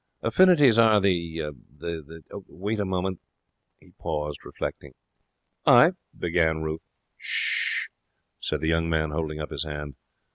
Affinities 0.23 0.79
are 0.79 0.99
the 0.99 1.51
the 1.77 2.21
Wait 2.47 2.79
a 2.79 2.85
moment.' 2.85 3.19
He 3.79 3.91
paused, 3.99 4.43
reflecting. 4.43 4.95
'I' 5.67 5.91
began 6.19 6.63
Ruth. 6.63 6.81
''Sh!' 7.19 7.89
said 8.39 8.61
the 8.61 8.69
young 8.69 8.89
man, 8.89 9.11
holding 9.11 9.39
up 9.39 9.51
his 9.51 9.63
hand. 9.63 9.93